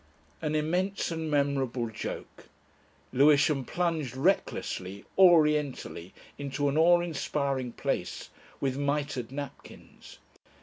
An 0.41 0.55
immense 0.55 1.11
and 1.11 1.29
memorable 1.29 1.87
joke. 1.91 2.45
Lewisham 3.13 3.63
plunged 3.63 4.17
recklessly 4.17 5.05
orientally 5.15 6.11
into 6.39 6.67
an 6.69 6.75
awe 6.75 7.01
inspiring 7.01 7.71
place 7.71 8.31
with 8.59 8.77
mitred 8.77 9.31
napkins. 9.31 10.17